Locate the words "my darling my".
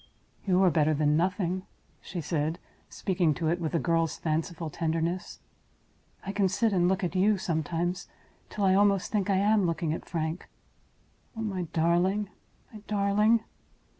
11.43-12.79